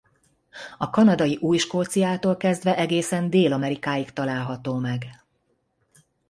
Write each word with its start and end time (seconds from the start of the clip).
A 0.77 0.89
kanadai 0.89 1.37
Új-Skóciától 1.41 2.37
kezdve 2.37 2.75
egészen 2.77 3.29
Dél-Amerikáig 3.29 4.11
található 4.11 4.75
meg. 4.77 5.07